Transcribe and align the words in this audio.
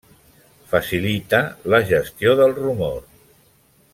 Facilita 0.71 1.41
la 1.75 1.81
gestió 1.91 2.35
del 2.41 2.57
rumor. 2.63 2.99